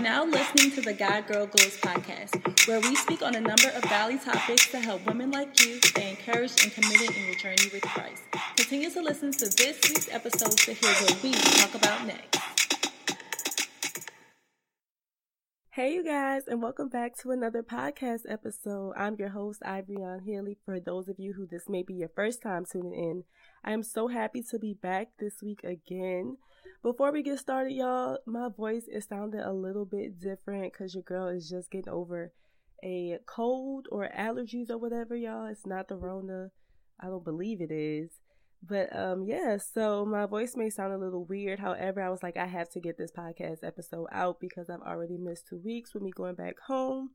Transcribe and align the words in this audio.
are 0.00 0.02
now 0.02 0.24
listening 0.24 0.70
to 0.70 0.80
the 0.80 0.94
God 0.94 1.26
Girl 1.26 1.46
Goals 1.46 1.76
podcast, 1.76 2.66
where 2.66 2.80
we 2.80 2.96
speak 2.96 3.20
on 3.20 3.34
a 3.34 3.40
number 3.40 3.68
of 3.76 3.82
godly 3.82 4.16
topics 4.16 4.70
to 4.70 4.80
help 4.80 5.04
women 5.04 5.30
like 5.30 5.62
you 5.62 5.78
stay 5.82 6.08
encouraged 6.08 6.64
and 6.64 6.72
committed 6.72 7.14
in 7.14 7.26
your 7.26 7.34
journey 7.34 7.68
with 7.70 7.82
Christ. 7.82 8.22
Continue 8.56 8.90
to 8.90 9.02
listen 9.02 9.30
to 9.32 9.44
this 9.44 9.78
week's 9.88 10.08
episode 10.10 10.56
to 10.56 10.72
hear 10.72 10.90
what 10.90 11.22
we 11.22 11.32
talk 11.32 11.74
about 11.74 12.06
next. 12.06 12.38
Hey, 15.72 15.94
you 15.94 16.04
guys, 16.04 16.44
and 16.46 16.62
welcome 16.62 16.88
back 16.88 17.18
to 17.18 17.30
another 17.30 17.62
podcast 17.62 18.22
episode. 18.26 18.94
I'm 18.96 19.16
your 19.18 19.30
host, 19.30 19.60
Ivrion 19.60 20.24
Haley. 20.24 20.56
For 20.64 20.80
those 20.80 21.08
of 21.08 21.18
you 21.18 21.34
who 21.34 21.46
this 21.46 21.68
may 21.68 21.82
be 21.82 21.94
your 21.94 22.10
first 22.14 22.40
time 22.40 22.64
tuning 22.64 22.94
in, 22.94 23.24
I 23.62 23.72
am 23.72 23.82
so 23.82 24.08
happy 24.08 24.42
to 24.50 24.58
be 24.58 24.72
back 24.72 25.08
this 25.18 25.42
week 25.42 25.62
again. 25.62 26.38
Before 26.82 27.12
we 27.12 27.22
get 27.22 27.38
started, 27.38 27.72
y'all, 27.72 28.18
my 28.26 28.48
voice 28.48 28.84
is 28.88 29.06
sounding 29.06 29.40
a 29.40 29.52
little 29.52 29.84
bit 29.84 30.18
different 30.18 30.72
because 30.72 30.94
your 30.94 31.02
girl 31.02 31.28
is 31.28 31.48
just 31.48 31.70
getting 31.70 31.92
over 31.92 32.32
a 32.82 33.18
cold 33.26 33.86
or 33.92 34.08
allergies 34.16 34.70
or 34.70 34.78
whatever, 34.78 35.14
y'all. 35.14 35.46
It's 35.46 35.66
not 35.66 35.88
the 35.88 35.96
Rona. 35.96 36.50
I 36.98 37.06
don't 37.06 37.24
believe 37.24 37.60
it 37.60 37.70
is. 37.70 38.10
But 38.62 38.94
um 38.94 39.24
yeah, 39.24 39.56
so 39.56 40.04
my 40.04 40.26
voice 40.26 40.54
may 40.54 40.68
sound 40.68 40.92
a 40.92 40.98
little 40.98 41.24
weird. 41.24 41.60
However, 41.60 42.02
I 42.02 42.10
was 42.10 42.22
like 42.22 42.36
I 42.36 42.46
have 42.46 42.68
to 42.70 42.80
get 42.80 42.98
this 42.98 43.12
podcast 43.12 43.58
episode 43.62 44.06
out 44.12 44.38
because 44.38 44.68
I've 44.68 44.82
already 44.82 45.16
missed 45.16 45.48
2 45.48 45.60
weeks 45.64 45.94
with 45.94 46.02
me 46.02 46.10
going 46.14 46.34
back 46.34 46.56
home 46.66 47.10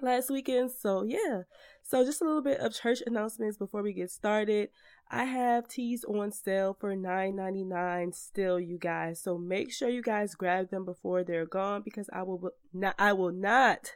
last 0.00 0.30
weekend. 0.30 0.70
So 0.72 1.02
yeah. 1.02 1.42
So 1.82 2.04
just 2.04 2.20
a 2.20 2.24
little 2.24 2.42
bit 2.42 2.58
of 2.58 2.74
church 2.74 3.02
announcements 3.06 3.56
before 3.56 3.82
we 3.82 3.92
get 3.92 4.10
started. 4.10 4.70
I 5.08 5.24
have 5.24 5.68
tees 5.68 6.04
on 6.04 6.32
sale 6.32 6.76
for 6.78 6.96
$9.99 6.96 8.12
still, 8.12 8.58
you 8.58 8.76
guys. 8.76 9.20
So 9.20 9.38
make 9.38 9.72
sure 9.72 9.88
you 9.88 10.02
guys 10.02 10.34
grab 10.34 10.70
them 10.70 10.84
before 10.84 11.22
they're 11.22 11.46
gone 11.46 11.82
because 11.84 12.10
I 12.12 12.22
will 12.24 12.50
not 12.72 12.96
I 12.98 13.12
will 13.12 13.32
not 13.32 13.92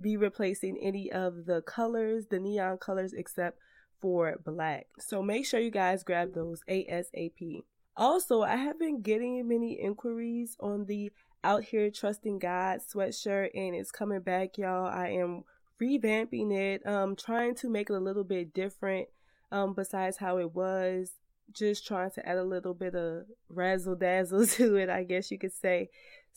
be 0.00 0.16
replacing 0.16 0.78
any 0.80 1.12
of 1.12 1.44
the 1.44 1.60
colors, 1.62 2.26
the 2.30 2.40
neon 2.40 2.78
colors 2.78 3.12
except 3.12 3.58
for 4.00 4.36
black. 4.44 4.86
So 4.98 5.22
make 5.22 5.46
sure 5.46 5.60
you 5.60 5.70
guys 5.70 6.02
grab 6.02 6.34
those 6.34 6.62
ASAP. 6.68 7.62
Also, 7.96 8.42
I 8.42 8.56
have 8.56 8.78
been 8.78 9.02
getting 9.02 9.46
many 9.46 9.80
inquiries 9.80 10.56
on 10.58 10.86
the 10.86 11.12
out 11.44 11.62
here 11.62 11.90
trusting 11.90 12.38
God 12.38 12.80
sweatshirt 12.80 13.50
and 13.54 13.74
it's 13.74 13.92
coming 13.92 14.20
back, 14.20 14.56
y'all. 14.56 14.86
I 14.86 15.08
am 15.10 15.44
revamping 15.80 16.52
it, 16.52 16.86
um, 16.86 17.14
trying 17.14 17.54
to 17.56 17.68
make 17.68 17.90
it 17.90 17.94
a 17.94 18.00
little 18.00 18.24
bit 18.24 18.54
different, 18.54 19.08
um, 19.52 19.74
besides 19.74 20.16
how 20.16 20.38
it 20.38 20.54
was. 20.54 21.12
Just 21.52 21.86
trying 21.86 22.10
to 22.12 22.26
add 22.26 22.38
a 22.38 22.44
little 22.44 22.72
bit 22.72 22.94
of 22.94 23.24
razzle 23.50 23.94
dazzle 23.94 24.46
to 24.56 24.76
it, 24.76 24.88
I 24.88 25.04
guess 25.04 25.30
you 25.30 25.38
could 25.38 25.52
say. 25.52 25.90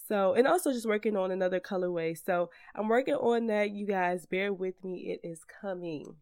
So, 0.07 0.33
and 0.33 0.45
also 0.45 0.73
just 0.73 0.85
working 0.85 1.15
on 1.15 1.31
another 1.31 1.61
colorway. 1.61 2.17
So, 2.23 2.49
I'm 2.75 2.89
working 2.89 3.15
on 3.15 3.47
that. 3.47 3.71
You 3.71 3.87
guys, 3.87 4.25
bear 4.25 4.53
with 4.53 4.83
me. 4.83 5.17
It 5.23 5.25
is 5.27 5.41
coming. 5.61 6.15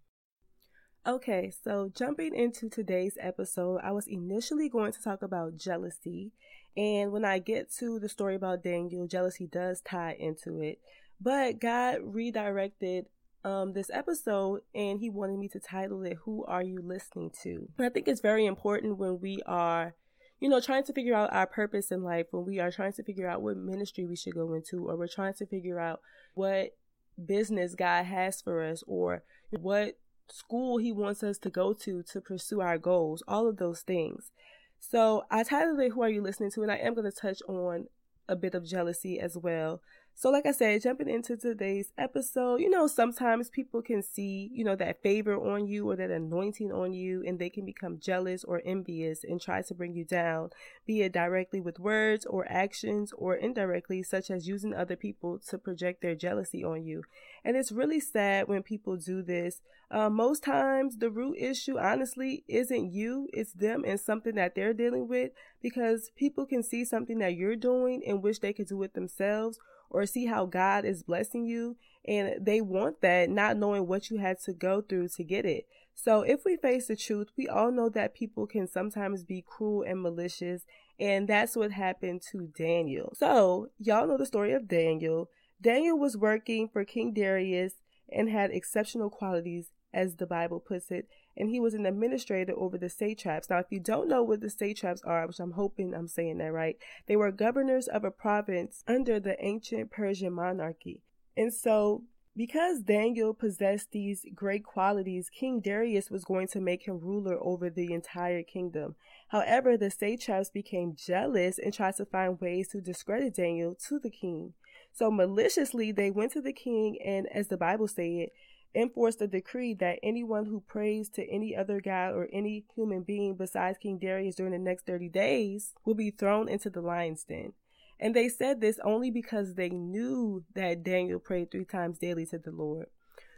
Okay, 1.08 1.52
so 1.64 1.92
jumping 1.96 2.34
into 2.34 2.68
today's 2.68 3.18
episode, 3.20 3.80
I 3.84 3.92
was 3.92 4.08
initially 4.08 4.70
going 4.70 4.92
to 4.92 5.04
talk 5.04 5.22
about 5.22 5.58
jealousy 5.58 6.32
and 6.78 7.12
when 7.12 7.24
I 7.24 7.40
get 7.40 7.72
to 7.76 8.00
the 8.00 8.10
story 8.10 8.36
about 8.36 8.64
Daniel, 8.64 9.08
jealousy 9.08 9.48
does 9.48 9.82
tie 9.82 10.16
into 10.20 10.60
it. 10.62 10.80
But 11.22 11.60
God 11.60 12.00
redirected 12.04 13.06
um, 13.46 13.74
this 13.74 13.90
episode 13.94 14.62
and 14.74 15.00
he 15.00 15.10
wanted 15.10 15.40
me 15.40 15.48
to 15.50 15.60
title 15.60 16.04
it, 16.04 16.18
Who 16.26 16.44
Are 16.46 16.64
You 16.64 16.82
Listening 16.82 17.32
to? 17.44 17.70
And 17.78 17.86
I 17.86 17.90
think 17.90 18.08
it's 18.08 18.22
very 18.22 18.46
important 18.46 18.98
when 18.98 19.22
we 19.22 19.40
are, 19.46 19.96
you 20.40 20.50
know, 20.50 20.60
trying 20.60 20.84
to 20.84 20.94
figure 20.94 21.16
out 21.16 21.32
our 21.32 21.48
purpose 21.48 21.92
in 21.92 22.04
life, 22.04 22.28
when 22.32 22.46
we 22.46 22.60
are 22.60 22.72
trying 22.72 22.94
to 22.94 23.04
figure 23.04 23.30
out 23.30 23.42
what 23.42 23.56
ministry 23.56 24.06
we 24.06 24.18
should 24.18 24.34
go 24.34 24.54
into, 24.54 24.90
or 24.90 24.98
we're 24.98 25.08
trying 25.08 25.36
to 25.36 25.46
figure 25.46 25.80
out 25.80 26.02
what 26.34 26.76
business 27.24 27.76
God 27.76 28.04
has 28.06 28.42
for 28.42 28.62
us, 28.62 28.84
or 28.86 29.24
what 29.52 29.98
school 30.30 30.78
he 30.78 30.92
wants 30.92 31.24
us 31.24 31.38
to 31.38 31.50
go 31.50 31.72
to 31.72 32.04
to 32.04 32.20
pursue 32.20 32.60
our 32.60 32.78
goals, 32.78 33.24
all 33.28 33.48
of 33.48 33.58
those 33.58 33.82
things. 33.82 34.32
So 34.80 35.24
I 35.30 35.44
titled 35.44 35.80
it 35.80 35.92
Who 35.92 36.02
Are 36.04 36.10
You 36.10 36.22
Listening 36.22 36.52
to? 36.52 36.64
And 36.64 36.72
I 36.72 36.78
am 36.78 36.94
going 36.94 37.10
to 37.10 37.18
touch 37.18 37.42
on 37.48 37.88
a 38.28 38.36
bit 38.36 38.56
of 38.56 38.66
jealousy 38.66 39.20
as 39.20 39.38
well. 39.38 39.82
So, 40.18 40.30
like 40.30 40.46
I 40.46 40.52
said, 40.52 40.82
jumping 40.82 41.10
into 41.10 41.36
today's 41.36 41.92
episode, 41.98 42.62
you 42.62 42.70
know, 42.70 42.88
sometimes 42.88 43.50
people 43.50 43.82
can 43.82 44.02
see, 44.02 44.50
you 44.54 44.64
know, 44.64 44.78
that 44.78 45.04
favor 45.04 45.36
on 45.36 45.68
you 45.68 45.90
or 45.90 45.98
that 45.98 46.10
anointing 46.10 46.72
on 46.72 46.94
you, 46.94 47.22
and 47.28 47.38
they 47.38 47.50
can 47.50 47.66
become 47.66 48.00
jealous 48.00 48.46
or 48.46 48.62
envious 48.66 49.26
and 49.26 49.42
try 49.42 49.62
to 49.64 49.74
bring 49.74 49.94
you 49.94 50.06
down, 50.06 50.52
be 50.88 51.02
it 51.02 51.12
directly 51.12 51.60
with 51.60 51.82
words 51.82 52.26
or 52.26 52.50
actions 52.50 53.12
or 53.18 53.36
indirectly, 53.36 54.04
such 54.04 54.32
as 54.32 54.48
using 54.48 54.74
other 54.74 54.96
people 54.96 55.38
to 55.50 55.58
project 55.58 56.02
their 56.02 56.16
jealousy 56.16 56.64
on 56.64 56.86
you. 56.86 57.04
And 57.44 57.58
it's 57.58 57.74
really 57.74 58.00
sad 58.00 58.48
when 58.48 58.64
people 58.64 58.96
do 58.96 59.22
this. 59.22 59.60
Uh, 59.92 60.10
most 60.10 60.46
times, 60.46 60.98
the 60.98 61.10
root 61.10 61.36
issue, 61.38 61.78
honestly, 61.78 62.46
isn't 62.48 62.94
you, 62.94 63.28
it's 63.34 63.52
them 63.52 63.84
and 63.86 64.00
something 64.00 64.36
that 64.36 64.56
they're 64.56 64.74
dealing 64.74 65.10
with 65.10 65.32
because 65.62 66.10
people 66.16 66.46
can 66.46 66.64
see 66.64 66.86
something 66.86 67.20
that 67.20 67.36
you're 67.36 67.58
doing 67.58 68.02
and 68.08 68.24
wish 68.24 68.40
they 68.40 68.54
could 68.54 68.68
do 68.68 68.82
it 68.82 68.94
themselves 68.94 69.60
or 69.90 70.06
see 70.06 70.26
how 70.26 70.46
God 70.46 70.86
is 70.86 71.04
blessing 71.04 71.46
you. 71.46 71.78
And 72.08 72.46
they 72.46 72.62
want 72.62 73.02
that, 73.02 73.30
not 73.30 73.58
knowing 73.58 73.88
what 73.88 74.10
you 74.10 74.18
had 74.18 74.40
to 74.46 74.54
go 74.54 74.82
through 74.82 75.10
to 75.10 75.24
get 75.24 75.46
it. 75.46 75.66
So, 75.96 76.22
if 76.22 76.44
we 76.46 76.58
face 76.58 76.88
the 76.88 76.96
truth, 76.96 77.30
we 77.38 77.48
all 77.48 77.72
know 77.72 77.90
that 77.90 78.14
people 78.14 78.46
can 78.46 78.68
sometimes 78.68 79.24
be 79.24 79.44
cruel 79.48 79.84
and 79.88 80.02
malicious, 80.02 80.64
and 81.00 81.28
that's 81.28 81.56
what 81.56 81.72
happened 81.72 82.22
to 82.32 82.52
Daniel. 82.56 83.14
So, 83.16 83.70
y'all 83.80 84.06
know 84.06 84.18
the 84.18 84.26
story 84.26 84.52
of 84.52 84.68
Daniel. 84.68 85.30
Daniel 85.62 85.98
was 85.98 86.18
working 86.18 86.68
for 86.68 86.84
King 86.84 87.14
Darius 87.14 87.76
and 88.12 88.30
had 88.30 88.52
exceptional 88.52 89.10
qualities, 89.10 89.72
as 89.96 90.18
the 90.18 90.28
Bible 90.28 90.60
puts 90.60 90.92
it, 90.92 91.08
and 91.36 91.50
he 91.50 91.60
was 91.60 91.74
an 91.74 91.86
administrator 91.86 92.54
over 92.56 92.78
the 92.78 92.90
satraps. 92.90 93.50
Now, 93.50 93.60
if 93.60 93.68
you 93.72 93.80
don't 93.80 94.10
know 94.10 94.22
what 94.22 94.42
the 94.42 94.50
satraps 94.50 95.02
are, 95.04 95.26
which 95.26 95.40
I'm 95.40 95.54
hoping 95.54 95.96
I'm 95.96 96.08
saying 96.08 96.38
that 96.40 96.52
right, 96.52 96.78
they 97.08 97.16
were 97.16 97.32
governors 97.32 97.88
of 97.88 98.04
a 98.04 98.12
province 98.12 98.84
under 98.88 99.20
the 99.20 99.44
ancient 99.44 99.90
Persian 99.90 100.34
monarchy. 100.34 101.02
And 101.38 101.54
so, 101.54 102.04
because 102.38 102.82
Daniel 102.82 103.34
possessed 103.34 103.92
these 103.92 104.26
great 104.36 104.66
qualities, 104.66 105.30
King 105.30 105.62
Darius 105.62 106.12
was 106.12 106.26
going 106.26 106.48
to 106.50 106.60
make 106.60 106.86
him 106.86 107.00
ruler 107.00 107.38
over 107.42 107.70
the 107.70 107.94
entire 107.94 108.44
kingdom. 108.44 108.96
However, 109.30 109.78
the 109.78 109.90
satraps 109.90 110.50
became 110.50 110.98
jealous 110.98 111.58
and 111.58 111.74
tried 111.74 111.96
to 111.96 112.06
find 112.06 112.42
ways 112.42 112.68
to 112.70 112.82
discredit 112.82 113.36
Daniel 113.36 113.74
to 113.88 114.00
the 114.00 114.10
king. 114.10 114.54
So 114.92 115.10
maliciously, 115.10 115.94
they 115.94 116.12
went 116.12 116.34
to 116.34 116.42
the 116.42 116.54
king 116.54 116.98
and, 117.04 117.28
as 117.34 117.48
the 117.48 117.58
Bible 117.58 117.88
said, 117.88 118.28
enforced 118.76 119.22
a 119.22 119.28
decree 119.28 119.74
that 119.76 120.00
anyone 120.04 120.46
who 120.46 120.62
prays 120.62 121.10
to 121.10 121.28
any 121.30 121.56
other 121.56 121.80
god 121.80 122.14
or 122.14 122.28
any 122.32 122.66
human 122.76 123.02
being 123.02 123.36
besides 123.36 123.78
King 123.78 123.98
Darius 123.98 124.36
during 124.36 124.52
the 124.52 124.60
next 124.60 124.86
30 124.86 125.10
days 125.10 125.74
will 125.86 125.96
be 125.96 126.12
thrown 126.12 126.50
into 126.50 126.70
the 126.70 126.82
lion's 126.82 127.24
den. 127.24 127.54
And 128.00 128.14
they 128.14 128.28
said 128.28 128.60
this 128.60 128.80
only 128.84 129.10
because 129.10 129.54
they 129.54 129.70
knew 129.70 130.44
that 130.54 130.84
Daniel 130.84 131.20
prayed 131.20 131.52
three 131.52 131.66
times 131.66 131.98
daily 131.98 132.26
to 132.28 132.38
the 132.38 132.52
Lord. 132.52 132.88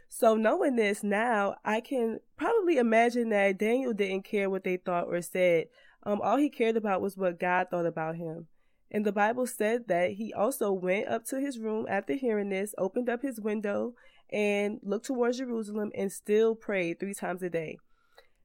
So, 0.08 0.34
knowing 0.34 0.76
this 0.76 1.04
now, 1.04 1.56
I 1.64 1.80
can 1.80 2.20
probably 2.36 2.78
imagine 2.78 3.28
that 3.28 3.58
Daniel 3.58 3.92
didn't 3.92 4.24
care 4.24 4.48
what 4.48 4.64
they 4.64 4.78
thought 4.78 5.06
or 5.06 5.20
said. 5.20 5.66
Um, 6.02 6.20
all 6.22 6.38
he 6.38 6.48
cared 6.48 6.76
about 6.76 7.02
was 7.02 7.16
what 7.16 7.38
God 7.38 7.68
thought 7.70 7.86
about 7.86 8.16
him. 8.16 8.46
And 8.90 9.04
the 9.04 9.12
Bible 9.12 9.46
said 9.46 9.86
that 9.88 10.12
he 10.12 10.32
also 10.32 10.72
went 10.72 11.08
up 11.08 11.24
to 11.26 11.40
his 11.40 11.58
room 11.58 11.86
after 11.88 12.14
hearing 12.14 12.48
this, 12.48 12.74
opened 12.78 13.10
up 13.10 13.20
his 13.20 13.38
window, 13.38 13.94
and 14.30 14.80
looked 14.82 15.06
towards 15.06 15.38
Jerusalem 15.38 15.90
and 15.94 16.12
still 16.12 16.54
prayed 16.54 17.00
three 17.00 17.14
times 17.14 17.42
a 17.42 17.50
day. 17.50 17.78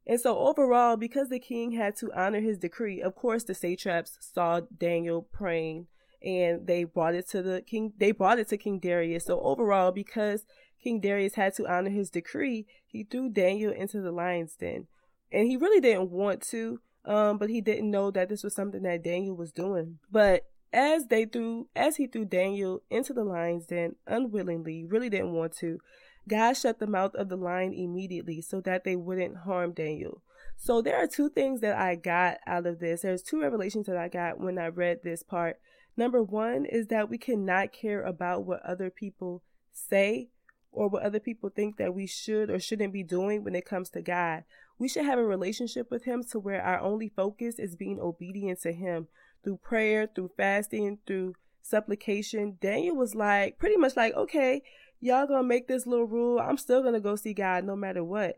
And 0.05 0.19
so 0.19 0.37
overall, 0.37 0.97
because 0.97 1.29
the 1.29 1.39
king 1.39 1.71
had 1.71 1.95
to 1.97 2.11
honor 2.13 2.41
his 2.41 2.57
decree, 2.57 3.01
of 3.01 3.15
course 3.15 3.43
the 3.43 3.53
satraps 3.53 4.17
saw 4.19 4.61
Daniel 4.77 5.21
praying 5.21 5.87
and 6.21 6.67
they 6.67 6.83
brought 6.83 7.15
it 7.15 7.27
to 7.29 7.41
the 7.41 7.61
king 7.61 7.93
they 7.97 8.11
brought 8.11 8.39
it 8.39 8.47
to 8.49 8.57
King 8.57 8.79
Darius. 8.79 9.25
So 9.25 9.39
overall, 9.41 9.91
because 9.91 10.45
King 10.81 10.99
Darius 10.99 11.35
had 11.35 11.53
to 11.55 11.67
honor 11.67 11.89
his 11.89 12.09
decree, 12.09 12.65
he 12.85 13.03
threw 13.03 13.29
Daniel 13.29 13.71
into 13.71 14.01
the 14.01 14.11
lion's 14.11 14.55
den. 14.55 14.87
And 15.31 15.47
he 15.47 15.57
really 15.57 15.79
didn't 15.79 16.11
want 16.11 16.41
to, 16.49 16.79
um, 17.05 17.37
but 17.37 17.49
he 17.49 17.61
didn't 17.61 17.89
know 17.89 18.11
that 18.11 18.29
this 18.29 18.43
was 18.43 18.53
something 18.53 18.83
that 18.83 19.03
Daniel 19.03 19.35
was 19.35 19.51
doing. 19.51 19.99
But 20.11 20.43
as 20.73 21.07
they 21.07 21.25
threw 21.25 21.67
as 21.75 21.97
he 21.97 22.07
threw 22.07 22.25
Daniel 22.25 22.81
into 22.89 23.13
the 23.13 23.23
lion's 23.23 23.67
den 23.67 23.95
unwillingly, 24.07 24.83
really 24.83 25.09
didn't 25.09 25.33
want 25.33 25.55
to, 25.57 25.79
God 26.27 26.53
shut 26.53 26.79
the 26.79 26.87
mouth 26.87 27.13
of 27.15 27.29
the 27.29 27.35
lion 27.37 27.73
immediately 27.73 28.41
so 28.41 28.59
that 28.61 28.83
they 28.83 28.95
wouldn't 28.95 29.37
harm 29.37 29.73
Daniel. 29.73 30.21
So 30.57 30.81
there 30.81 30.97
are 30.97 31.07
two 31.07 31.29
things 31.29 31.61
that 31.61 31.77
I 31.77 31.95
got 31.95 32.37
out 32.47 32.65
of 32.65 32.79
this. 32.79 33.01
There's 33.01 33.21
two 33.21 33.41
revelations 33.41 33.85
that 33.87 33.97
I 33.97 34.07
got 34.07 34.39
when 34.39 34.57
I 34.57 34.67
read 34.67 34.99
this 35.03 35.21
part. 35.21 35.59
Number 35.95 36.23
one 36.23 36.65
is 36.65 36.87
that 36.87 37.09
we 37.09 37.17
cannot 37.17 37.71
care 37.71 38.01
about 38.01 38.45
what 38.45 38.65
other 38.65 38.89
people 38.89 39.43
say 39.71 40.29
or 40.71 40.87
what 40.87 41.03
other 41.03 41.19
people 41.19 41.49
think 41.49 41.77
that 41.77 41.93
we 41.93 42.07
should 42.07 42.49
or 42.49 42.59
shouldn't 42.59 42.93
be 42.93 43.03
doing 43.03 43.43
when 43.43 43.55
it 43.55 43.65
comes 43.65 43.89
to 43.91 44.01
God. 44.01 44.43
We 44.79 44.87
should 44.87 45.05
have 45.05 45.19
a 45.19 45.25
relationship 45.25 45.91
with 45.91 46.05
Him 46.05 46.23
to 46.31 46.39
where 46.39 46.63
our 46.63 46.79
only 46.79 47.09
focus 47.09 47.59
is 47.59 47.75
being 47.75 47.99
obedient 47.99 48.61
to 48.61 48.71
Him 48.71 49.07
through 49.43 49.57
prayer, 49.57 50.07
through 50.07 50.31
fasting, 50.37 50.99
through 51.05 51.33
supplication, 51.61 52.57
Daniel 52.61 52.95
was 52.95 53.15
like, 53.15 53.57
pretty 53.57 53.77
much 53.77 53.95
like, 53.95 54.13
okay, 54.15 54.61
y'all 54.99 55.27
gonna 55.27 55.43
make 55.43 55.67
this 55.67 55.85
little 55.85 56.05
rule. 56.05 56.39
I'm 56.39 56.57
still 56.57 56.83
gonna 56.83 56.99
go 56.99 57.15
see 57.15 57.33
God 57.33 57.63
no 57.63 57.75
matter 57.75 58.03
what. 58.03 58.37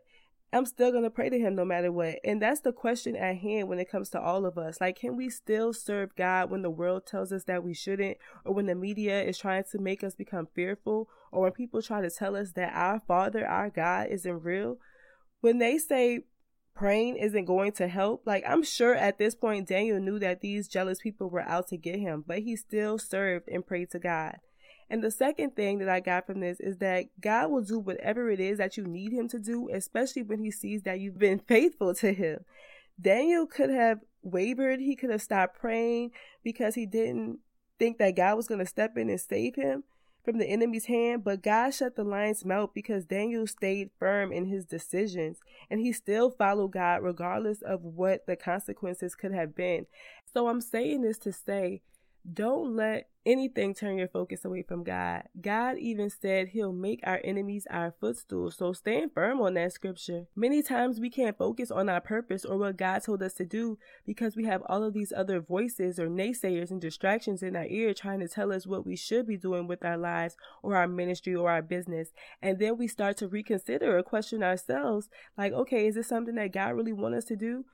I'm 0.52 0.64
still 0.64 0.92
to 0.92 1.10
pray 1.10 1.28
to 1.28 1.38
him 1.38 1.54
no 1.54 1.64
matter 1.64 1.90
what. 1.90 2.18
And 2.24 2.40
that's 2.40 2.60
the 2.60 2.72
question 2.72 3.16
at 3.16 3.38
hand 3.38 3.68
when 3.68 3.78
it 3.78 3.90
comes 3.90 4.08
to 4.10 4.20
all 4.20 4.46
of 4.46 4.56
us. 4.56 4.80
Like, 4.80 4.96
can 4.96 5.16
we 5.16 5.28
still 5.28 5.72
serve 5.72 6.16
God 6.16 6.50
when 6.50 6.62
the 6.62 6.70
world 6.70 7.04
tells 7.04 7.32
us 7.32 7.44
that 7.44 7.64
we 7.64 7.74
shouldn't, 7.74 8.16
or 8.44 8.54
when 8.54 8.66
the 8.66 8.74
media 8.74 9.22
is 9.22 9.36
trying 9.36 9.64
to 9.70 9.78
make 9.78 10.04
us 10.04 10.14
become 10.14 10.48
fearful, 10.54 11.08
or 11.32 11.42
when 11.42 11.52
people 11.52 11.82
try 11.82 12.00
to 12.00 12.10
tell 12.10 12.36
us 12.36 12.52
that 12.52 12.72
our 12.74 13.00
Father, 13.00 13.46
our 13.46 13.68
God, 13.68 14.08
isn't 14.08 14.42
real? 14.42 14.78
When 15.40 15.58
they 15.58 15.78
say 15.78 16.20
praying 16.76 17.16
isn't 17.16 17.46
going 17.46 17.72
to 17.72 17.88
help. 17.88 18.22
Like, 18.26 18.44
I'm 18.46 18.62
sure 18.62 18.94
at 18.94 19.18
this 19.18 19.34
point, 19.34 19.68
Daniel 19.68 19.98
knew 19.98 20.18
that 20.20 20.40
these 20.40 20.68
jealous 20.68 21.00
people 21.00 21.28
were 21.28 21.42
out 21.42 21.68
to 21.68 21.76
get 21.76 21.98
him, 21.98 22.22
but 22.26 22.40
he 22.40 22.54
still 22.54 22.98
served 22.98 23.48
and 23.48 23.66
prayed 23.66 23.90
to 23.90 23.98
God. 23.98 24.36
And 24.88 25.02
the 25.02 25.10
second 25.10 25.56
thing 25.56 25.78
that 25.78 25.88
I 25.88 25.98
got 25.98 26.26
from 26.26 26.40
this 26.40 26.60
is 26.60 26.76
that 26.78 27.06
God 27.20 27.50
will 27.50 27.62
do 27.62 27.78
whatever 27.78 28.30
it 28.30 28.38
is 28.38 28.58
that 28.58 28.76
you 28.76 28.84
need 28.84 29.12
him 29.12 29.28
to 29.30 29.38
do, 29.38 29.68
especially 29.72 30.22
when 30.22 30.38
he 30.38 30.50
sees 30.52 30.82
that 30.82 31.00
you've 31.00 31.18
been 31.18 31.38
faithful 31.48 31.94
to 31.96 32.12
him. 32.12 32.44
Daniel 33.00 33.46
could 33.46 33.70
have 33.70 34.00
wavered, 34.22 34.80
he 34.80 34.94
could 34.94 35.10
have 35.10 35.22
stopped 35.22 35.58
praying 35.58 36.12
because 36.44 36.74
he 36.74 36.86
didn't 36.86 37.40
think 37.78 37.98
that 37.98 38.16
God 38.16 38.36
was 38.36 38.46
going 38.46 38.60
to 38.60 38.66
step 38.66 38.96
in 38.96 39.10
and 39.10 39.20
save 39.20 39.56
him 39.56 39.84
from 40.26 40.38
the 40.38 40.46
enemy's 40.46 40.86
hand, 40.86 41.24
but 41.24 41.40
God 41.40 41.70
shut 41.70 41.94
the 41.94 42.04
lion's 42.04 42.44
mouth 42.44 42.70
because 42.74 43.04
Daniel 43.06 43.46
stayed 43.46 43.90
firm 43.98 44.32
in 44.32 44.44
his 44.44 44.66
decisions 44.66 45.38
and 45.70 45.80
he 45.80 45.92
still 45.92 46.30
followed 46.30 46.72
God 46.72 47.02
regardless 47.02 47.62
of 47.62 47.82
what 47.82 48.26
the 48.26 48.36
consequences 48.36 49.14
could 49.14 49.32
have 49.32 49.54
been. 49.54 49.86
So 50.30 50.48
I'm 50.48 50.60
saying 50.60 51.02
this 51.02 51.16
to 51.18 51.32
say, 51.32 51.80
don't 52.30 52.74
let 52.74 53.08
anything 53.26 53.74
turn 53.74 53.98
your 53.98 54.08
focus 54.08 54.44
away 54.44 54.62
from 54.62 54.84
God. 54.84 55.24
God 55.40 55.76
even 55.78 56.08
said 56.08 56.48
he'll 56.48 56.72
make 56.72 57.00
our 57.04 57.20
enemies 57.24 57.66
our 57.68 57.92
footstool. 58.00 58.50
So 58.52 58.72
stand 58.72 59.10
firm 59.12 59.40
on 59.40 59.54
that 59.54 59.72
scripture. 59.72 60.26
Many 60.36 60.62
times 60.62 61.00
we 61.00 61.10
can't 61.10 61.36
focus 61.36 61.70
on 61.70 61.88
our 61.88 62.00
purpose 62.00 62.44
or 62.44 62.56
what 62.56 62.76
God 62.76 63.00
told 63.00 63.22
us 63.22 63.34
to 63.34 63.44
do 63.44 63.78
because 64.06 64.36
we 64.36 64.44
have 64.44 64.62
all 64.66 64.84
of 64.84 64.94
these 64.94 65.12
other 65.14 65.40
voices 65.40 65.98
or 65.98 66.08
naysayers 66.08 66.70
and 66.70 66.80
distractions 66.80 67.42
in 67.42 67.56
our 67.56 67.66
ear 67.66 67.92
trying 67.92 68.20
to 68.20 68.28
tell 68.28 68.52
us 68.52 68.66
what 68.66 68.86
we 68.86 68.96
should 68.96 69.26
be 69.26 69.36
doing 69.36 69.66
with 69.66 69.84
our 69.84 69.98
lives 69.98 70.36
or 70.62 70.76
our 70.76 70.86
ministry 70.86 71.34
or 71.34 71.50
our 71.50 71.62
business. 71.62 72.12
And 72.40 72.58
then 72.58 72.78
we 72.78 72.86
start 72.86 73.16
to 73.18 73.28
reconsider 73.28 73.98
or 73.98 74.02
question 74.04 74.42
ourselves 74.42 75.08
like, 75.36 75.52
okay, 75.52 75.88
is 75.88 75.96
this 75.96 76.08
something 76.08 76.36
that 76.36 76.52
God 76.52 76.76
really 76.76 76.92
wants 76.92 77.18
us 77.18 77.24
to 77.26 77.36
do? 77.36 77.64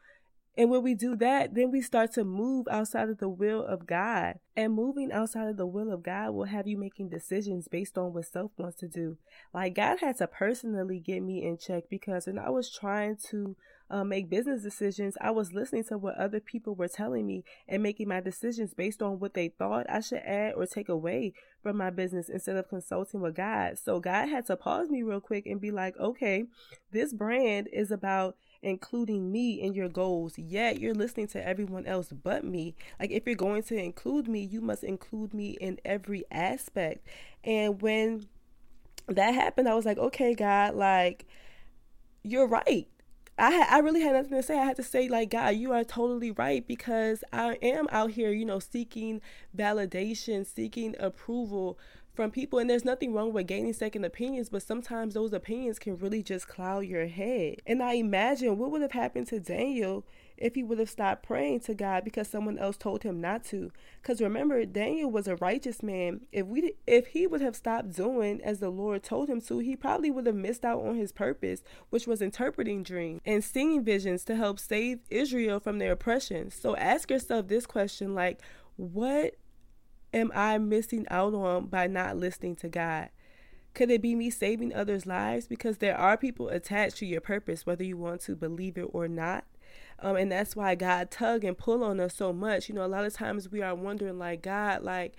And 0.56 0.68
when 0.68 0.82
we 0.82 0.94
do 0.94 1.16
that, 1.16 1.54
then 1.54 1.70
we 1.70 1.80
start 1.80 2.12
to 2.12 2.24
move 2.24 2.66
outside 2.70 3.08
of 3.08 3.18
the 3.18 3.28
will 3.28 3.64
of 3.64 3.86
God. 3.86 4.34
And 4.54 4.74
moving 4.74 5.10
outside 5.10 5.48
of 5.48 5.56
the 5.56 5.66
will 5.66 5.90
of 5.90 6.02
God 6.02 6.32
will 6.32 6.44
have 6.44 6.66
you 6.66 6.76
making 6.76 7.08
decisions 7.08 7.68
based 7.68 7.96
on 7.96 8.12
what 8.12 8.26
self 8.26 8.50
wants 8.58 8.76
to 8.80 8.88
do. 8.88 9.16
Like 9.54 9.74
God 9.74 10.00
had 10.00 10.18
to 10.18 10.26
personally 10.26 11.00
get 11.00 11.22
me 11.22 11.42
in 11.42 11.56
check 11.56 11.84
because 11.88 12.26
when 12.26 12.38
I 12.38 12.50
was 12.50 12.70
trying 12.70 13.16
to 13.30 13.56
uh, 13.88 14.04
make 14.04 14.28
business 14.28 14.62
decisions, 14.62 15.16
I 15.22 15.30
was 15.30 15.54
listening 15.54 15.84
to 15.84 15.96
what 15.96 16.16
other 16.16 16.40
people 16.40 16.74
were 16.74 16.88
telling 16.88 17.26
me 17.26 17.44
and 17.66 17.82
making 17.82 18.08
my 18.08 18.20
decisions 18.20 18.74
based 18.74 19.00
on 19.00 19.20
what 19.20 19.32
they 19.32 19.48
thought 19.48 19.86
I 19.88 20.00
should 20.00 20.22
add 20.24 20.54
or 20.54 20.66
take 20.66 20.90
away 20.90 21.32
from 21.62 21.78
my 21.78 21.88
business 21.88 22.28
instead 22.28 22.56
of 22.56 22.68
consulting 22.68 23.22
with 23.22 23.36
God. 23.36 23.78
So 23.78 24.00
God 24.00 24.28
had 24.28 24.46
to 24.46 24.56
pause 24.56 24.90
me 24.90 25.02
real 25.02 25.20
quick 25.20 25.46
and 25.46 25.60
be 25.60 25.70
like, 25.70 25.96
okay, 25.98 26.44
this 26.90 27.14
brand 27.14 27.68
is 27.72 27.90
about 27.90 28.36
including 28.62 29.30
me 29.32 29.60
in 29.60 29.74
your 29.74 29.88
goals, 29.88 30.38
yet 30.38 30.80
you're 30.80 30.94
listening 30.94 31.26
to 31.28 31.46
everyone 31.46 31.86
else 31.86 32.12
but 32.12 32.44
me. 32.44 32.74
Like, 33.00 33.10
if 33.10 33.26
you're 33.26 33.34
going 33.34 33.64
to 33.64 33.76
include 33.76 34.28
me, 34.28 34.40
you 34.40 34.60
must 34.60 34.84
include 34.84 35.34
me 35.34 35.50
in 35.60 35.78
every 35.84 36.24
aspect. 36.30 37.06
And 37.44 37.82
when 37.82 38.26
that 39.08 39.34
happened, 39.34 39.68
I 39.68 39.74
was 39.74 39.84
like, 39.84 39.98
okay, 39.98 40.34
God, 40.34 40.74
like, 40.74 41.26
you're 42.22 42.46
right. 42.46 42.86
I 43.42 43.66
I 43.68 43.78
really 43.80 44.02
had 44.02 44.12
nothing 44.12 44.30
to 44.36 44.42
say. 44.42 44.56
I 44.56 44.64
had 44.64 44.76
to 44.76 44.84
say 44.84 45.08
like 45.08 45.30
God, 45.30 45.56
you 45.56 45.72
are 45.72 45.82
totally 45.82 46.30
right 46.30 46.66
because 46.66 47.24
I 47.32 47.54
am 47.60 47.88
out 47.90 48.12
here, 48.12 48.30
you 48.30 48.44
know, 48.44 48.60
seeking 48.60 49.20
validation, 49.56 50.46
seeking 50.46 50.94
approval 51.00 51.76
from 52.14 52.30
people 52.30 52.58
and 52.58 52.68
there's 52.68 52.84
nothing 52.84 53.12
wrong 53.12 53.32
with 53.32 53.46
gaining 53.46 53.72
second 53.72 54.04
opinions 54.04 54.50
but 54.50 54.62
sometimes 54.62 55.14
those 55.14 55.32
opinions 55.32 55.78
can 55.78 55.96
really 55.96 56.22
just 56.22 56.46
cloud 56.46 56.80
your 56.80 57.06
head 57.06 57.56
and 57.66 57.82
i 57.82 57.94
imagine 57.94 58.58
what 58.58 58.70
would 58.70 58.82
have 58.82 58.92
happened 58.92 59.26
to 59.26 59.40
daniel 59.40 60.04
if 60.36 60.54
he 60.54 60.62
would 60.62 60.78
have 60.78 60.90
stopped 60.90 61.22
praying 61.22 61.60
to 61.60 61.74
god 61.74 62.04
because 62.04 62.28
someone 62.28 62.58
else 62.58 62.76
told 62.76 63.02
him 63.02 63.20
not 63.20 63.44
to 63.44 63.70
because 64.00 64.20
remember 64.20 64.64
daniel 64.64 65.10
was 65.10 65.28
a 65.28 65.36
righteous 65.36 65.82
man 65.82 66.20
if 66.32 66.46
we 66.46 66.74
if 66.86 67.08
he 67.08 67.26
would 67.26 67.40
have 67.40 67.56
stopped 67.56 67.94
doing 67.94 68.40
as 68.42 68.58
the 68.58 68.70
lord 68.70 69.02
told 69.02 69.28
him 69.28 69.40
to 69.40 69.58
he 69.58 69.76
probably 69.76 70.10
would 70.10 70.26
have 70.26 70.34
missed 70.34 70.64
out 70.64 70.82
on 70.82 70.96
his 70.96 71.12
purpose 71.12 71.62
which 71.90 72.06
was 72.06 72.22
interpreting 72.22 72.82
dreams 72.82 73.20
and 73.24 73.44
seeing 73.44 73.84
visions 73.84 74.24
to 74.24 74.36
help 74.36 74.58
save 74.58 75.00
israel 75.10 75.60
from 75.60 75.78
their 75.78 75.92
oppression 75.92 76.50
so 76.50 76.76
ask 76.76 77.10
yourself 77.10 77.48
this 77.48 77.66
question 77.66 78.14
like 78.14 78.40
what 78.76 79.34
am 80.14 80.30
I 80.34 80.58
missing 80.58 81.06
out 81.10 81.34
on 81.34 81.66
by 81.66 81.86
not 81.86 82.16
listening 82.16 82.56
to 82.56 82.68
God? 82.68 83.10
Could 83.74 83.90
it 83.90 84.02
be 84.02 84.14
me 84.14 84.28
saving 84.28 84.74
others' 84.74 85.06
lives? 85.06 85.46
Because 85.46 85.78
there 85.78 85.96
are 85.96 86.16
people 86.16 86.48
attached 86.48 86.98
to 86.98 87.06
your 87.06 87.22
purpose, 87.22 87.64
whether 87.64 87.84
you 87.84 87.96
want 87.96 88.20
to 88.22 88.36
believe 88.36 88.76
it 88.76 88.88
or 88.92 89.08
not. 89.08 89.44
Um, 89.98 90.16
and 90.16 90.32
that's 90.32 90.56
why 90.56 90.74
God 90.74 91.10
tug 91.10 91.44
and 91.44 91.56
pull 91.56 91.84
on 91.84 92.00
us 92.00 92.14
so 92.16 92.32
much. 92.32 92.68
You 92.68 92.74
know, 92.74 92.84
a 92.84 92.88
lot 92.88 93.04
of 93.04 93.14
times 93.14 93.50
we 93.50 93.62
are 93.62 93.74
wondering, 93.74 94.18
like, 94.18 94.42
God, 94.42 94.82
like, 94.82 95.14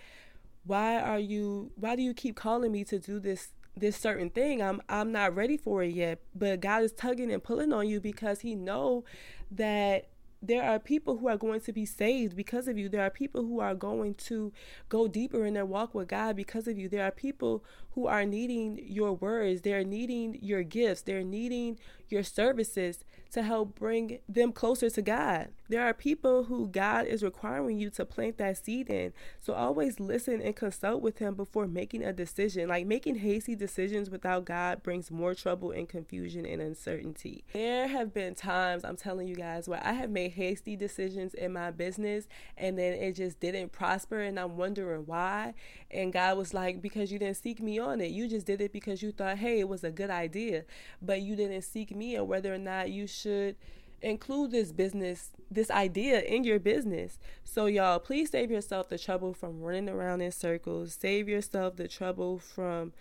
why 0.66 1.00
are 1.00 1.20
you? 1.20 1.72
Why 1.76 1.96
do 1.96 2.02
you 2.02 2.14
keep 2.14 2.36
calling 2.36 2.72
me 2.72 2.84
to 2.86 3.00
do 3.00 3.20
this? 3.20 3.50
this 3.76 3.98
certain 3.98 4.30
thing 4.30 4.62
i'm 4.62 4.80
i'm 4.88 5.12
not 5.12 5.36
ready 5.36 5.58
for 5.58 5.82
it 5.82 5.96
yet 5.96 6.20
but 6.36 6.60
god 6.60 6.84
is 6.84 6.92
tugging 6.92 7.32
and 7.32 7.44
pulling 7.44 7.74
on 7.74 7.88
you 7.88 8.00
because 8.00 8.42
he 8.42 8.54
know 8.54 9.04
that 9.50 10.10
there 10.44 10.62
are 10.62 10.78
people 10.78 11.18
who 11.18 11.28
are 11.30 11.38
going 11.38 11.62
to 11.62 11.72
be 11.72 11.86
saved 11.86 12.36
because 12.36 12.68
of 12.68 12.78
you. 12.78 12.90
There 12.90 13.04
are 13.04 13.10
people 13.10 13.44
who 13.44 13.62
are 13.62 13.74
going 13.74 14.16
to 14.16 14.52
go 14.90 15.08
deeper 15.08 15.46
in 15.46 15.54
their 15.54 15.66
walk 15.66 15.96
with 15.96 16.10
God 16.10 16.36
because 16.36 16.68
of 16.68 16.78
you. 16.78 16.90
There 16.90 17.06
are 17.06 17.12
people 17.12 17.64
who 17.96 18.08
are 18.08 18.26
needing 18.26 18.80
your 18.84 19.14
words. 19.14 19.62
They're 19.62 19.84
needing 19.84 20.40
your 20.42 20.64
gifts. 20.64 21.02
They're 21.02 21.24
needing 21.24 21.80
your 22.10 22.24
services 22.24 23.04
to 23.32 23.42
help 23.42 23.74
bring 23.74 24.20
them 24.30 24.52
closer 24.52 24.90
to 24.92 25.02
God. 25.02 25.48
There 25.68 25.82
are 25.82 25.94
people 25.94 26.44
who 26.44 26.68
God 26.68 27.08
is 27.08 27.24
requiring 27.24 27.80
you 27.80 27.90
to 27.92 28.06
plant 28.06 28.38
that 28.38 28.64
seed 28.64 28.92
in. 28.92 29.12
So 29.40 29.54
always 29.54 30.00
listen 30.00 30.40
and 30.40 30.56
consult 30.56 31.02
with 31.02 31.18
Him 31.18 31.34
before 31.34 31.66
making 31.66 32.04
a 32.04 32.14
decision. 32.14 32.70
Like 32.70 32.86
making 32.86 33.16
hasty 33.16 33.56
decisions 33.56 34.12
without 34.12 34.46
God 34.46 34.84
brings 34.84 35.10
more 35.10 35.34
trouble 35.34 35.72
and 35.72 35.90
confusion 35.90 36.46
and 36.46 36.62
uncertainty. 36.62 37.44
There 37.54 37.88
have 37.88 38.14
been 38.14 38.36
times, 38.36 38.86
I'm 38.86 38.98
telling 38.98 39.28
you 39.28 39.36
guys, 39.36 39.68
where 39.68 39.82
I 39.84 39.94
have 39.94 40.12
made 40.12 40.34
hasty 40.34 40.76
decisions 40.76 41.34
in 41.34 41.54
my 41.54 41.72
business 41.72 42.28
and 42.56 42.78
then 42.78 42.94
it 42.94 43.14
just 43.14 43.40
didn't 43.40 43.72
prosper 43.72 44.20
and 44.20 44.40
I'm 44.40 44.58
wondering 44.58 45.08
why. 45.08 45.56
And 45.90 46.14
God 46.14 46.38
was 46.38 46.54
like, 46.54 46.84
because 46.84 47.12
you 47.12 47.18
didn't 47.18 47.38
seek 47.38 47.60
me 47.60 47.80
on 47.84 48.02
it. 48.02 48.12
You 48.12 48.28
just 48.28 48.46
did 48.46 48.62
it 48.62 48.74
because 48.74 49.04
you 49.04 49.12
thought, 49.12 49.38
hey, 49.38 49.60
it 49.60 49.68
was 49.68 49.84
a 49.84 49.92
good 49.92 50.10
idea, 50.10 50.66
but 51.02 51.22
you 51.22 51.36
didn't 51.36 51.62
seek 51.62 51.96
me 51.96 52.16
and 52.16 52.28
whether 52.28 52.54
or 52.54 52.58
not 52.58 52.90
you 52.90 53.06
should 53.06 53.56
include 54.04 54.52
this 54.52 54.72
business, 54.72 55.32
this 55.50 55.72
idea 55.72 56.22
in 56.22 56.44
your 56.44 56.60
business. 56.60 57.18
So, 57.44 57.66
y'all, 57.66 58.00
please 58.00 58.30
save 58.32 58.52
yourself 58.52 58.90
the 58.90 59.00
trouble 59.00 59.34
from 59.34 59.62
running 59.62 59.90
around 59.90 60.22
in 60.22 60.32
circles. 60.32 60.98
Save 61.00 61.28
yourself 61.30 61.78
the 61.78 61.88
trouble 61.88 62.38
from 62.38 62.94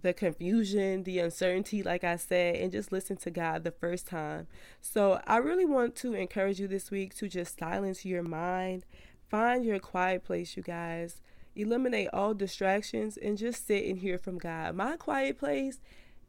the 0.00 0.12
confusion, 0.12 1.02
the 1.02 1.18
uncertainty, 1.18 1.82
like 1.82 2.04
I 2.04 2.16
said, 2.16 2.56
and 2.56 2.70
just 2.70 2.92
listen 2.92 3.16
to 3.18 3.30
God 3.30 3.64
the 3.64 3.72
first 3.72 4.06
time. 4.06 4.46
So, 4.80 5.20
I 5.26 5.38
really 5.38 5.66
want 5.66 5.96
to 5.96 6.14
encourage 6.14 6.60
you 6.60 6.68
this 6.68 6.90
week 6.90 7.14
to 7.16 7.28
just 7.28 7.58
silence 7.58 8.04
your 8.04 8.22
mind, 8.22 8.84
find 9.28 9.64
your 9.64 9.80
quiet 9.80 10.24
place, 10.24 10.56
you 10.56 10.62
guys. 10.62 11.20
Eliminate 11.58 12.08
all 12.12 12.34
distractions 12.34 13.16
and 13.16 13.36
just 13.36 13.66
sit 13.66 13.84
and 13.84 13.98
hear 13.98 14.16
from 14.16 14.38
God. 14.38 14.74
My 14.76 14.96
quiet 14.96 15.38
place 15.38 15.80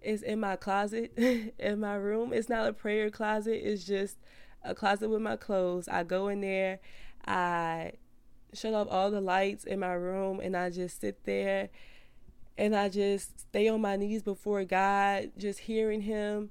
is 0.01 0.24
in 0.24 0.39
my 0.39 0.55
closet 0.55 1.13
in 1.59 1.79
my 1.79 1.95
room. 1.95 2.33
It's 2.33 2.50
not 2.50 2.67
a 2.67 2.74
prayer 2.74 3.09
closet, 3.09 3.62
it's 3.63 3.86
just 3.86 4.17
a 4.63 4.74
closet 4.74 5.09
with 5.09 5.21
my 5.21 5.36
clothes. 5.36 5.88
I 5.88 6.03
go 6.03 6.27
in 6.29 6.41
there, 6.41 6.79
I 7.25 7.93
shut 8.53 8.74
off 8.74 8.88
all 8.89 9.12
the 9.12 9.21
lights 9.21 9.63
in 9.63 9.79
my 9.79 9.93
room, 9.93 10.39
and 10.39 10.57
I 10.57 10.69
just 10.69 11.00
sit 11.00 11.24
there 11.25 11.69
and 12.57 12.75
I 12.75 12.89
just 12.89 13.39
stay 13.39 13.69
on 13.69 13.81
my 13.81 13.95
knees 13.95 14.24
before 14.24 14.65
God, 14.65 15.31
just 15.38 15.59
hearing 15.59 16.01
Him 16.01 16.50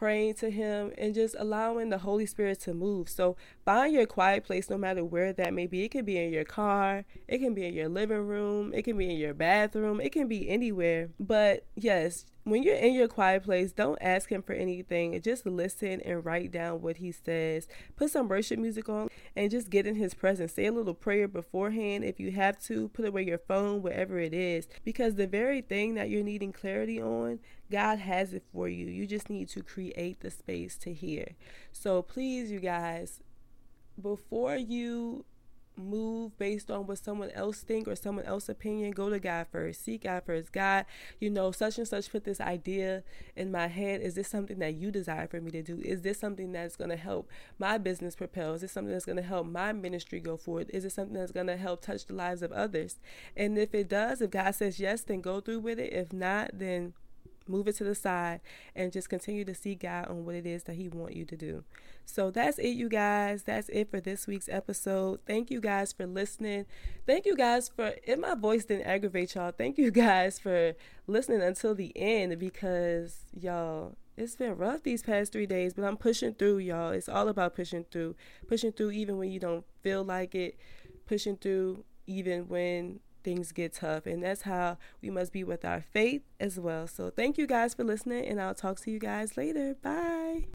praying 0.00 0.32
to 0.32 0.50
Him, 0.50 0.92
and 0.96 1.14
just 1.14 1.36
allowing 1.38 1.90
the 1.90 1.98
Holy 1.98 2.24
Spirit 2.24 2.58
to 2.60 2.72
move. 2.72 3.10
So 3.10 3.36
find 3.66 3.92
your 3.92 4.06
quiet 4.06 4.44
place 4.44 4.70
no 4.70 4.78
matter 4.78 5.04
where 5.04 5.34
that 5.34 5.52
may 5.52 5.66
be. 5.66 5.84
It 5.84 5.90
can 5.90 6.06
be 6.06 6.16
in 6.16 6.32
your 6.32 6.44
car, 6.44 7.04
it 7.28 7.36
can 7.36 7.52
be 7.52 7.66
in 7.66 7.74
your 7.74 7.90
living 7.90 8.26
room, 8.26 8.72
it 8.72 8.84
can 8.84 8.96
be 8.96 9.10
in 9.10 9.18
your 9.18 9.34
bathroom, 9.34 10.00
it 10.00 10.12
can 10.12 10.26
be 10.26 10.48
anywhere. 10.48 11.10
But 11.20 11.66
yes, 11.76 12.24
when 12.44 12.62
you're 12.62 12.74
in 12.74 12.94
your 12.94 13.08
quiet 13.08 13.44
place, 13.44 13.72
don't 13.72 13.98
ask 14.00 14.30
him 14.30 14.42
for 14.42 14.54
anything. 14.54 15.20
Just 15.20 15.44
listen 15.44 16.00
and 16.00 16.24
write 16.24 16.50
down 16.50 16.80
what 16.80 16.96
he 16.96 17.12
says. 17.12 17.68
Put 17.96 18.10
some 18.10 18.28
worship 18.28 18.58
music 18.58 18.88
on 18.88 19.08
and 19.36 19.50
just 19.50 19.70
get 19.70 19.86
in 19.86 19.96
his 19.96 20.14
presence. 20.14 20.54
Say 20.54 20.66
a 20.66 20.72
little 20.72 20.94
prayer 20.94 21.28
beforehand 21.28 22.04
if 22.04 22.18
you 22.18 22.32
have 22.32 22.58
to. 22.64 22.88
Put 22.88 23.04
away 23.04 23.24
your 23.24 23.38
phone, 23.38 23.82
wherever 23.82 24.18
it 24.18 24.32
is. 24.32 24.68
Because 24.84 25.14
the 25.16 25.26
very 25.26 25.60
thing 25.60 25.94
that 25.94 26.08
you're 26.08 26.24
needing 26.24 26.52
clarity 26.52 27.00
on, 27.00 27.40
God 27.70 27.98
has 27.98 28.32
it 28.32 28.44
for 28.52 28.68
you. 28.68 28.86
You 28.86 29.06
just 29.06 29.28
need 29.28 29.48
to 29.50 29.62
create 29.62 30.20
the 30.20 30.30
space 30.30 30.76
to 30.78 30.92
hear. 30.92 31.34
So 31.72 32.02
please, 32.02 32.50
you 32.50 32.60
guys, 32.60 33.20
before 34.00 34.56
you 34.56 35.24
move 35.80 36.36
based 36.38 36.70
on 36.70 36.86
what 36.86 36.98
someone 36.98 37.30
else 37.30 37.62
think 37.62 37.88
or 37.88 37.96
someone 37.96 38.24
else's 38.24 38.50
opinion 38.50 38.90
go 38.90 39.10
to 39.10 39.18
god 39.18 39.46
first 39.50 39.84
seek 39.84 40.04
god 40.04 40.22
first. 40.24 40.52
God 40.52 40.86
you 41.18 41.30
know 41.30 41.50
such 41.52 41.78
and 41.78 41.88
such 41.88 42.10
put 42.10 42.24
this 42.24 42.40
idea 42.40 43.02
in 43.36 43.50
my 43.50 43.66
head. 43.66 44.00
Is 44.00 44.14
this 44.14 44.28
something 44.28 44.58
that 44.58 44.74
you 44.74 44.90
desire 44.90 45.26
for 45.26 45.40
me 45.40 45.50
to 45.52 45.62
do? 45.62 45.80
Is 45.84 46.02
this 46.02 46.18
something 46.18 46.52
that's 46.52 46.76
going 46.76 46.90
to 46.90 46.96
help 46.96 47.28
my 47.58 47.78
business 47.78 48.16
propel? 48.16 48.54
Is 48.54 48.62
this 48.62 48.72
something 48.72 48.92
that's 48.92 49.04
going 49.04 49.16
to 49.16 49.22
help 49.22 49.46
my 49.46 49.72
ministry 49.72 50.20
go 50.20 50.36
forward? 50.36 50.70
Is 50.70 50.84
it 50.84 50.92
something 50.92 51.14
that's 51.14 51.32
going 51.32 51.46
to 51.46 51.56
help 51.56 51.82
touch 51.82 52.06
the 52.06 52.14
lives 52.14 52.42
of 52.42 52.52
others? 52.52 52.98
And 53.36 53.58
if 53.58 53.74
it 53.74 53.88
does 53.88 54.20
if 54.20 54.30
god 54.30 54.54
says 54.54 54.80
yes 54.80 55.02
then 55.02 55.20
go 55.20 55.40
through 55.40 55.60
with 55.60 55.78
it. 55.78 55.92
If 55.92 56.12
not 56.12 56.50
then 56.54 56.94
move 57.50 57.68
it 57.68 57.76
to 57.76 57.84
the 57.84 57.94
side 57.94 58.40
and 58.74 58.92
just 58.92 59.08
continue 59.08 59.44
to 59.44 59.54
see 59.54 59.74
God 59.74 60.08
on 60.08 60.24
what 60.24 60.34
it 60.34 60.46
is 60.46 60.64
that 60.64 60.76
He 60.76 60.88
want 60.88 61.14
you 61.14 61.24
to 61.26 61.36
do. 61.36 61.64
So 62.04 62.30
that's 62.30 62.58
it, 62.58 62.70
you 62.70 62.88
guys. 62.88 63.42
That's 63.42 63.68
it 63.68 63.90
for 63.90 64.00
this 64.00 64.26
week's 64.26 64.48
episode. 64.48 65.20
Thank 65.26 65.50
you 65.50 65.60
guys 65.60 65.92
for 65.92 66.06
listening. 66.06 66.66
Thank 67.06 67.26
you 67.26 67.36
guys 67.36 67.68
for 67.68 67.94
if 68.04 68.18
my 68.18 68.34
voice 68.34 68.64
didn't 68.64 68.86
aggravate 68.86 69.34
y'all. 69.34 69.52
Thank 69.52 69.78
you 69.78 69.90
guys 69.90 70.38
for 70.38 70.74
listening 71.06 71.42
until 71.42 71.74
the 71.74 71.92
end 71.96 72.38
because 72.38 73.24
y'all 73.32 73.96
it's 74.20 74.36
been 74.36 74.56
rough 74.56 74.82
these 74.82 75.02
past 75.02 75.32
three 75.32 75.46
days, 75.46 75.72
but 75.72 75.84
I'm 75.84 75.96
pushing 75.96 76.34
through, 76.34 76.58
y'all. 76.58 76.90
It's 76.90 77.08
all 77.08 77.28
about 77.28 77.54
pushing 77.54 77.84
through. 77.90 78.16
Pushing 78.48 78.72
through 78.72 78.90
even 78.90 79.16
when 79.16 79.30
you 79.30 79.40
don't 79.40 79.64
feel 79.82 80.04
like 80.04 80.34
it. 80.34 80.58
Pushing 81.06 81.36
through 81.36 81.84
even 82.06 82.46
when 82.48 83.00
things 83.22 83.52
get 83.52 83.74
tough. 83.74 84.06
And 84.06 84.22
that's 84.22 84.42
how 84.42 84.78
we 85.02 85.10
must 85.10 85.32
be 85.32 85.44
with 85.44 85.64
our 85.64 85.80
faith 85.80 86.22
as 86.38 86.58
well. 86.58 86.86
So 86.86 87.10
thank 87.10 87.38
you 87.38 87.46
guys 87.46 87.74
for 87.74 87.84
listening, 87.84 88.26
and 88.26 88.40
I'll 88.40 88.54
talk 88.54 88.80
to 88.80 88.90
you 88.90 88.98
guys 88.98 89.36
later. 89.36 89.76
Bye. 89.82 90.46